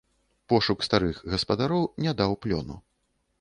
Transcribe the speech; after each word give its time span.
Пошук 0.53 0.85
старых 0.87 1.19
гаспадароў 1.33 1.85
не 2.07 2.15
даў 2.23 2.33
плёну. 2.47 2.81